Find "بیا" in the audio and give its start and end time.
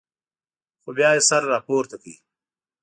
0.97-1.09